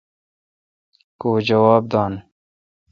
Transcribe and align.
کو 1.21 1.31
جواب 1.47 1.83
داین۔ 1.91 2.13